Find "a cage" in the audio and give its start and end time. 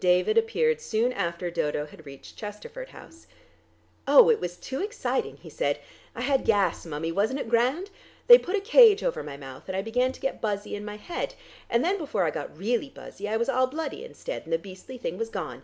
8.54-9.02